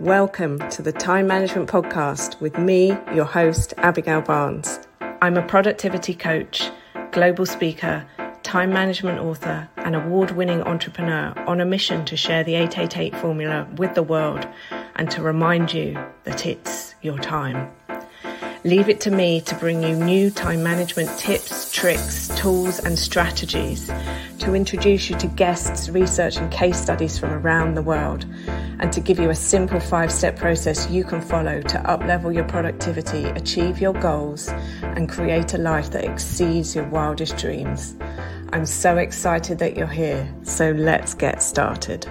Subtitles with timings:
[0.00, 4.78] Welcome to the Time Management Podcast with me, your host, Abigail Barnes.
[5.22, 6.70] I'm a productivity coach,
[7.12, 8.04] global speaker,
[8.42, 13.66] time management author, and award winning entrepreneur on a mission to share the 888 formula
[13.76, 14.46] with the world
[14.96, 17.70] and to remind you that it's your time.
[18.64, 23.90] Leave it to me to bring you new time management tips, tricks, tools, and strategies,
[24.40, 28.26] to introduce you to guests, research, and case studies from around the world,
[28.78, 32.44] and to give you a simple five step process you can follow to uplevel your
[32.44, 34.48] productivity, achieve your goals,
[34.82, 37.96] and create a life that exceeds your wildest dreams.
[38.52, 42.06] I'm so excited that you're here, so let's get started.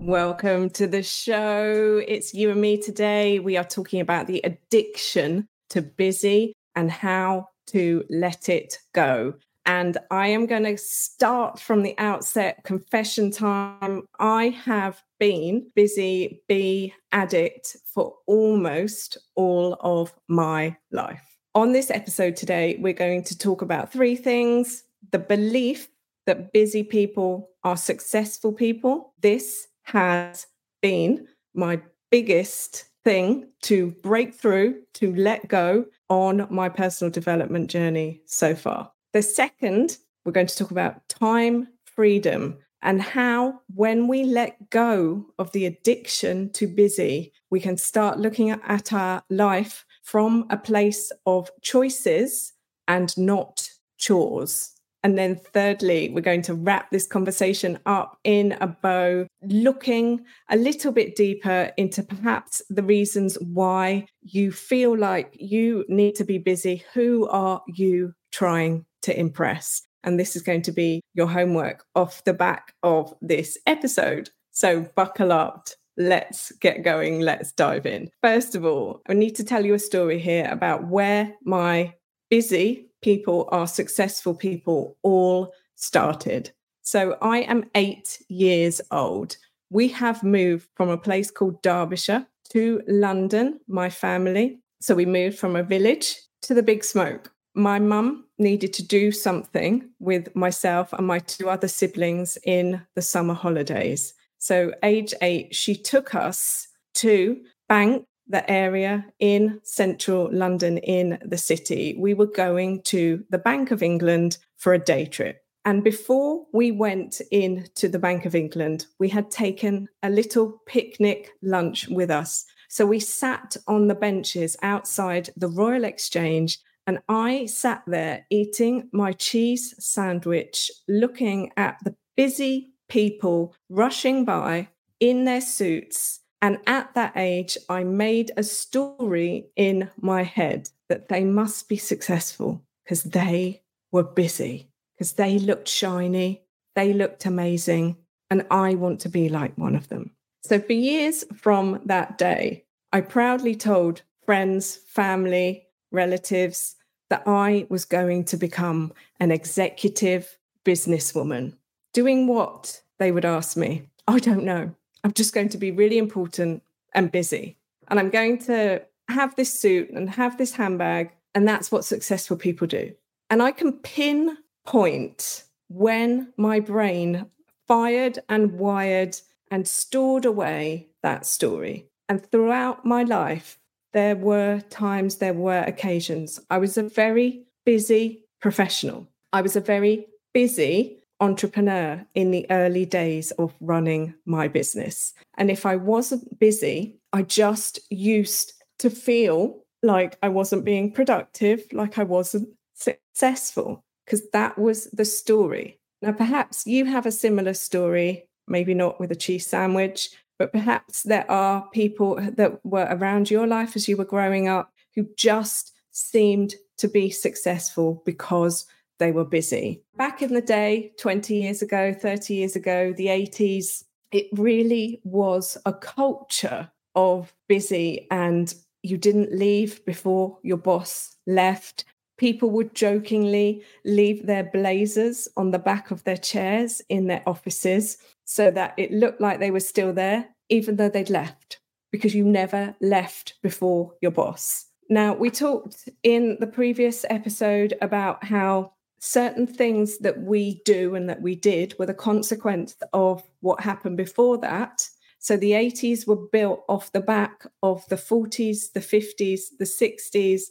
[0.00, 2.00] Welcome to the show.
[2.06, 3.40] It's you and me today.
[3.40, 9.34] We are talking about the addiction to busy and how to let it go.
[9.66, 14.06] And I am going to start from the outset confession time.
[14.20, 21.36] I have been busy bee addict for almost all of my life.
[21.56, 25.88] On this episode today, we're going to talk about three things the belief
[26.26, 29.14] that busy people are successful people.
[29.20, 30.46] This has
[30.82, 38.22] been my biggest thing to break through, to let go on my personal development journey
[38.26, 38.90] so far.
[39.16, 45.24] The second, we're going to talk about time freedom and how, when we let go
[45.38, 51.10] of the addiction to busy, we can start looking at our life from a place
[51.24, 52.52] of choices
[52.88, 54.72] and not chores.
[55.02, 60.56] And then, thirdly, we're going to wrap this conversation up in a bow, looking a
[60.56, 66.36] little bit deeper into perhaps the reasons why you feel like you need to be
[66.36, 66.84] busy.
[66.92, 69.82] Who are you trying to impress?
[70.04, 74.30] And this is going to be your homework off the back of this episode.
[74.52, 75.68] So, buckle up.
[75.98, 77.20] Let's get going.
[77.20, 78.10] Let's dive in.
[78.22, 81.94] First of all, I need to tell you a story here about where my
[82.28, 86.50] busy people are successful people all started.
[86.82, 89.36] So I am eight years old.
[89.70, 94.60] We have moved from a place called Derbyshire to London, my family.
[94.80, 97.32] So we moved from a village to the big smoke.
[97.54, 103.02] My mum needed to do something with myself and my two other siblings in the
[103.02, 104.14] summer holidays.
[104.38, 111.38] So, age eight, she took us to Bank the area in central London, in the
[111.38, 111.96] city.
[111.98, 115.42] We were going to the Bank of England for a day trip.
[115.64, 120.60] And before we went in to the Bank of England, we had taken a little
[120.66, 122.44] picnic lunch with us.
[122.68, 128.88] So we sat on the benches outside the Royal Exchange, and I sat there eating
[128.92, 134.68] my cheese sandwich, looking at the busy people rushing by
[135.00, 141.08] in their suits and at that age, I made a story in my head that
[141.08, 146.44] they must be successful because they were busy, because they looked shiny,
[146.74, 147.96] they looked amazing,
[148.30, 150.12] and I want to be like one of them.
[150.44, 156.75] So, for years from that day, I proudly told friends, family, relatives
[157.08, 161.54] that I was going to become an executive businesswoman.
[161.92, 162.82] Doing what?
[162.98, 163.88] They would ask me.
[164.08, 164.74] I don't know.
[165.04, 166.62] I'm just going to be really important
[166.94, 167.56] and busy.
[167.88, 171.12] And I'm going to have this suit and have this handbag.
[171.34, 172.92] And that's what successful people do.
[173.30, 177.26] And I can pinpoint when my brain
[177.68, 179.16] fired and wired
[179.50, 181.86] and stored away that story.
[182.08, 183.58] And throughout my life,
[183.96, 186.38] there were times, there were occasions.
[186.50, 189.08] I was a very busy professional.
[189.32, 195.14] I was a very busy entrepreneur in the early days of running my business.
[195.38, 201.62] And if I wasn't busy, I just used to feel like I wasn't being productive,
[201.72, 205.80] like I wasn't successful, because that was the story.
[206.02, 211.02] Now, perhaps you have a similar story, maybe not with a cheese sandwich, but perhaps
[211.02, 215.72] there are people that were around your life as you were growing up who just
[215.92, 218.66] seemed to be successful because
[218.98, 219.82] they were busy.
[219.96, 225.56] Back in the day, 20 years ago, 30 years ago, the 80s, it really was
[225.66, 231.84] a culture of busy and you didn't leave before your boss left.
[232.18, 237.98] People would jokingly leave their blazers on the back of their chairs in their offices
[238.24, 241.60] so that it looked like they were still there, even though they'd left,
[241.92, 244.66] because you never left before your boss.
[244.88, 251.08] Now, we talked in the previous episode about how certain things that we do and
[251.08, 254.88] that we did were the consequence of what happened before that.
[255.18, 260.42] So the 80s were built off the back of the 40s, the 50s, the 60s,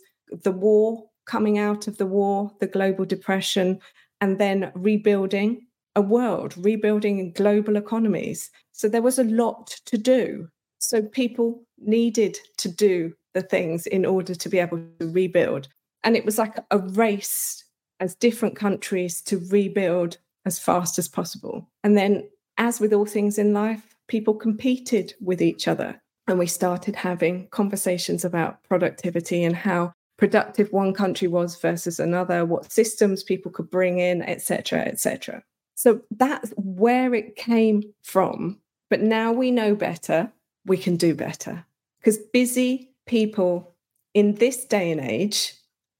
[0.43, 3.79] the war, coming out of the war, the global depression,
[4.21, 8.51] and then rebuilding a world, rebuilding global economies.
[8.71, 10.49] So there was a lot to do.
[10.79, 15.67] So people needed to do the things in order to be able to rebuild.
[16.03, 17.63] And it was like a race
[17.99, 21.67] as different countries to rebuild as fast as possible.
[21.83, 26.01] And then, as with all things in life, people competed with each other.
[26.27, 32.45] And we started having conversations about productivity and how productive one country was versus another,
[32.45, 35.43] what systems people could bring in, etc., etc.
[35.75, 38.59] So that's where it came from.
[38.89, 40.31] But now we know better,
[40.65, 41.65] we can do better.
[41.99, 43.75] Because busy people
[44.13, 45.53] in this day and age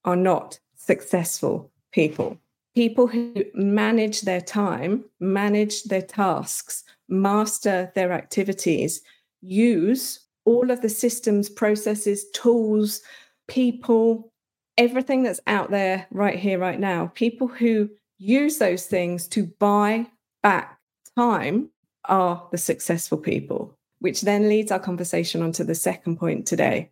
[0.06, 2.38] are not successful people.
[2.73, 9.01] People who manage their time, manage their tasks, master their activities,
[9.41, 13.01] use all of the systems, processes, tools,
[13.47, 14.31] people,
[14.77, 20.07] everything that's out there right here, right now, people who use those things to buy
[20.42, 20.80] back
[21.18, 21.69] time
[22.06, 26.92] are the successful people, which then leads our conversation on to the second point today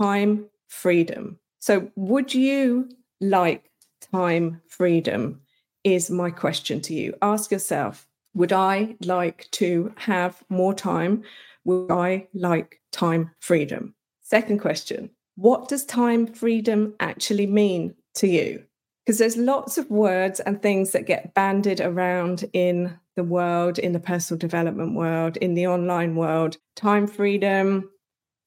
[0.00, 1.38] time freedom.
[1.58, 2.88] So, would you
[3.20, 3.70] like
[4.12, 5.40] time freedom?
[5.82, 7.14] Is my question to you.
[7.22, 11.22] Ask yourself Would I like to have more time?
[11.64, 13.94] Would I like time freedom?
[14.22, 15.10] Second question
[15.40, 18.64] What does time freedom actually mean to you?
[19.10, 23.90] because there's lots of words and things that get banded around in the world, in
[23.90, 27.90] the personal development world, in the online world time freedom,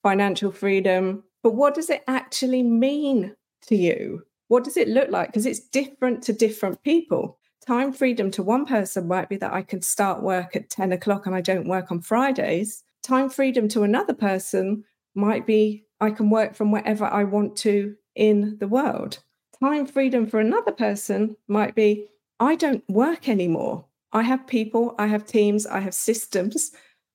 [0.03, 1.21] financial freedom.
[1.43, 3.35] But what does it actually mean
[3.67, 4.23] to you?
[4.47, 5.27] What does it look like?
[5.27, 7.39] Because it's different to different people.
[7.67, 11.25] Time freedom to one person might be that I can start work at 10 o'clock
[11.25, 12.83] and I don't work on Fridays.
[13.01, 17.95] Time freedom to another person might be I can work from wherever I want to
[18.15, 19.19] in the world.
[19.59, 22.07] Time freedom for another person might be
[22.39, 23.85] I don't work anymore.
[24.11, 26.71] I have people, I have teams, I have systems,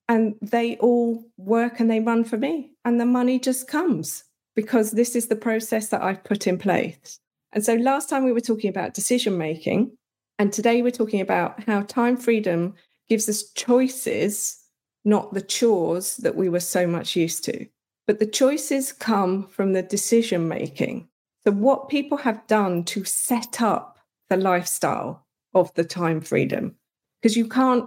[0.08, 2.72] and they all work and they run for me.
[2.84, 4.24] And the money just comes
[4.56, 7.20] because this is the process that I've put in place.
[7.52, 9.96] And so last time we were talking about decision making,
[10.38, 12.74] and today we're talking about how time freedom
[13.08, 14.58] gives us choices,
[15.04, 17.66] not the chores that we were so much used to.
[18.08, 21.08] But the choices come from the decision making.
[21.44, 23.98] So, what people have done to set up
[24.30, 26.74] the lifestyle of the time freedom,
[27.20, 27.84] because you can't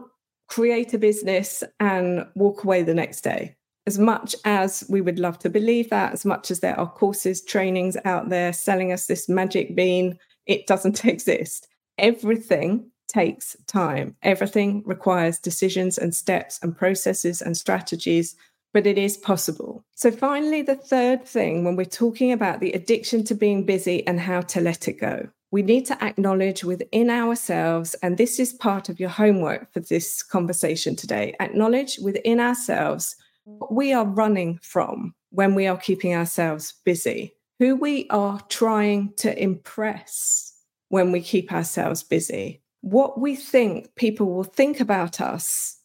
[0.48, 3.56] create a business and walk away the next day.
[3.88, 7.44] As much as we would love to believe that, as much as there are courses,
[7.44, 11.68] trainings out there selling us this magic bean, it doesn't exist.
[11.98, 14.16] Everything takes time.
[14.22, 18.36] Everything requires decisions and steps and processes and strategies
[18.74, 19.84] but it is possible.
[19.96, 24.20] So, finally, the third thing when we're talking about the addiction to being busy and
[24.20, 28.88] how to let it go, we need to acknowledge within ourselves, and this is part
[28.88, 35.14] of your homework for this conversation today acknowledge within ourselves what we are running from
[35.32, 40.54] when we are keeping ourselves busy, who we are trying to impress
[40.90, 45.78] when we keep ourselves busy, what we think people will think about us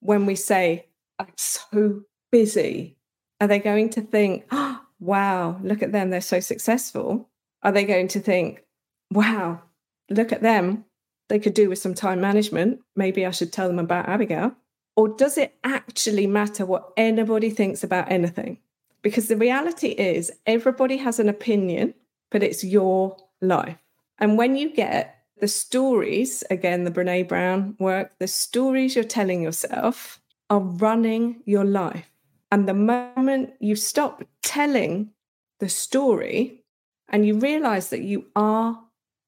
[0.00, 0.86] when we say,
[1.18, 2.02] I'm so
[2.34, 2.96] busy,
[3.40, 7.28] are they going to think, oh, wow, look at them, they're so successful?
[7.62, 8.64] Are they going to think,
[9.12, 9.62] wow,
[10.10, 10.84] look at them,
[11.28, 12.80] they could do with some time management?
[12.96, 14.52] Maybe I should tell them about Abigail.
[14.96, 18.58] Or does it actually matter what anybody thinks about anything?
[19.00, 21.94] Because the reality is, everybody has an opinion,
[22.32, 23.78] but it's your life.
[24.18, 29.40] And when you get the stories, again, the Brene Brown work, the stories you're telling
[29.40, 32.10] yourself are running your life.
[32.54, 35.10] And the moment you stop telling
[35.58, 36.62] the story
[37.08, 38.80] and you realize that you are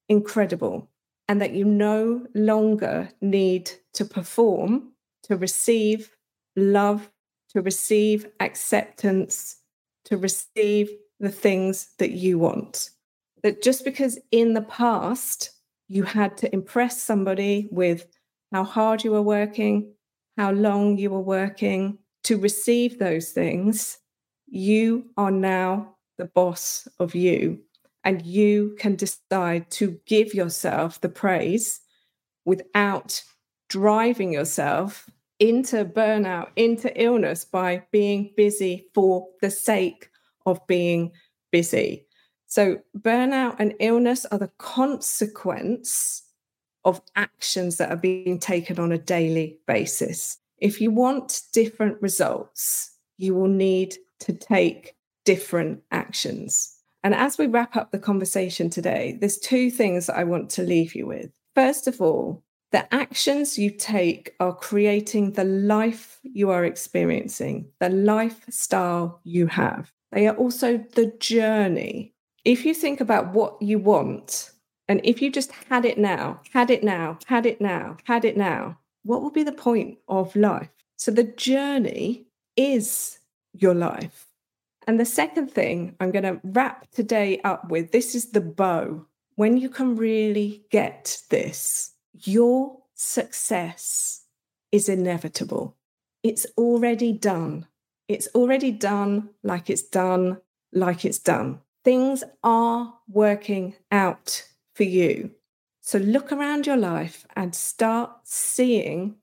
[0.09, 0.89] incredible
[1.27, 4.93] and that you no longer need to perform
[5.25, 6.13] to receive
[6.55, 7.11] love,
[7.49, 9.57] to receive acceptance,
[10.05, 12.91] to receive the things that you want.
[13.43, 15.51] That just because in the past
[15.89, 18.07] you had to impress somebody with
[18.53, 19.95] how hard you were working,
[20.37, 23.99] how long you were working, to receive those things,
[24.47, 27.61] you are now the boss of you.
[28.03, 31.81] And you can decide to give yourself the praise
[32.45, 33.23] without
[33.69, 40.09] driving yourself into burnout, into illness by being busy for the sake
[40.47, 41.13] of being
[41.53, 42.07] busy.
[42.47, 46.23] So, burnout and illness are the consequence
[46.85, 50.39] of actions that are being taken on a daily basis.
[50.59, 56.73] If you want different results, you will need to take different actions.
[57.05, 60.95] And as we wrap up the conversation today, there's two things I want to leave
[60.95, 61.31] you with.
[61.55, 67.89] First of all, the actions you take are creating the life you are experiencing, the
[67.91, 69.93] lifestyle you have.
[70.13, 72.15] They are also the journey.
[72.45, 74.51] If you think about what you want,
[74.89, 78.37] and if you just had it now, had it now, had it now, had it
[78.37, 80.69] now, what will be the point of life?
[80.97, 83.21] So the journey is
[83.53, 84.27] your life.
[84.87, 89.07] And the second thing I'm going to wrap today up with this is the bow.
[89.37, 94.25] When you can really get this, your success
[94.73, 95.77] is inevitable.
[96.23, 97.67] It's already done.
[98.09, 100.39] It's already done like it's done,
[100.73, 101.61] like it's done.
[101.85, 104.45] Things are working out
[104.75, 105.31] for you.
[105.87, 109.15] So look around your life and start seeing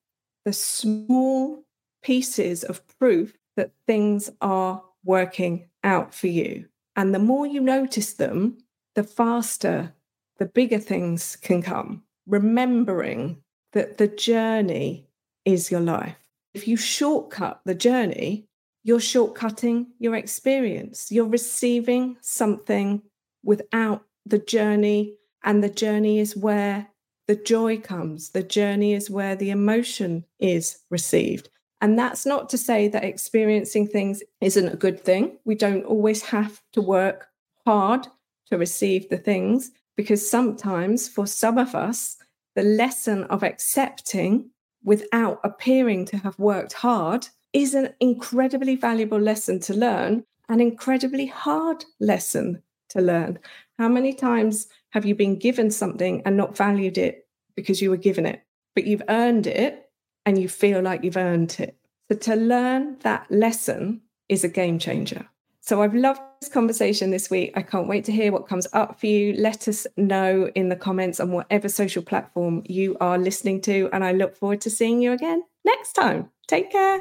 [0.45, 1.65] the small
[2.01, 6.65] pieces of proof that things are working out for you.
[6.95, 8.59] And the more you notice them,
[8.95, 9.93] the faster
[10.39, 12.03] the bigger things can come.
[12.27, 13.43] Remembering
[13.73, 15.09] that the journey
[15.43, 16.15] is your life.
[16.53, 18.47] If you shortcut the journey,
[18.85, 21.11] you're shortcutting your experience.
[21.11, 23.01] You're receiving something
[23.43, 26.87] without the journey, and the journey is where
[27.27, 28.29] the joy comes.
[28.29, 31.49] The journey is where the emotion is received.
[31.81, 35.37] And that's not to say that experiencing things isn't a good thing.
[35.45, 37.27] We don't always have to work
[37.65, 38.07] hard
[38.47, 42.17] to receive the things, because sometimes for some of us,
[42.55, 44.49] the lesson of accepting
[44.83, 51.25] without appearing to have worked hard is an incredibly valuable lesson to learn, an incredibly
[51.25, 53.39] hard lesson to learn.
[53.79, 57.97] How many times have you been given something and not valued it because you were
[57.97, 58.43] given it,
[58.75, 59.89] but you've earned it
[60.23, 61.75] and you feel like you've earned it?
[62.11, 65.27] So to learn that lesson is a game changer.
[65.61, 67.53] So I've loved this conversation this week.
[67.55, 69.33] I can't wait to hear what comes up for you.
[69.33, 73.89] Let us know in the comments on whatever social platform you are listening to.
[73.93, 76.29] And I look forward to seeing you again next time.
[76.47, 76.99] Take care.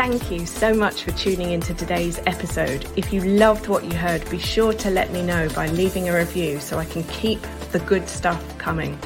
[0.00, 2.86] Thank you so much for tuning into today's episode.
[2.96, 6.16] If you loved what you heard, be sure to let me know by leaving a
[6.16, 7.38] review so I can keep
[7.70, 8.98] the good stuff coming.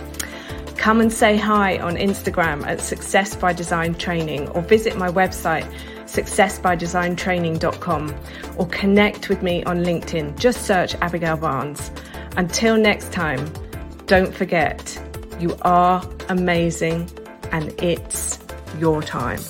[0.76, 5.68] Come and say hi on Instagram at Success by Design Training or visit my website
[6.04, 8.14] successbydesigntraining.com
[8.56, 10.38] or connect with me on LinkedIn.
[10.38, 11.90] Just search Abigail Barnes.
[12.36, 13.52] Until next time,
[14.06, 14.96] don't forget
[15.40, 17.10] you are amazing
[17.50, 18.38] and it's
[18.78, 19.40] your time.